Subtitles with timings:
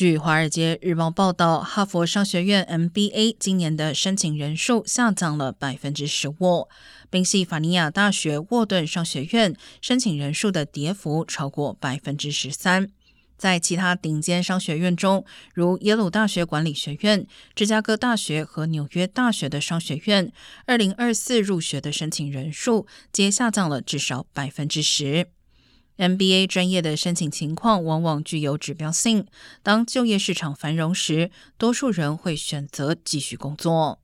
[0.00, 6.68] 据《华尔街日报》报道，哈佛商学院 MBA 今年的申请人数下降了百分之十五，
[7.10, 12.88] 宾夕法尼亚大学沃顿商学院申请人数的跌幅超过百分之十三。
[13.36, 15.22] 在其他顶尖商学院中，
[15.52, 20.32] 如耶鲁大学管理学院、芝加哥大学和纽约大学的商学院，
[20.64, 25.28] 二零二四入学的申请人数皆下降了至少百分之十。
[26.00, 29.26] MBA 专业的申请情况往往具有指标性，
[29.62, 34.00] 当就业市场繁荣时，多数人会选择继续工作。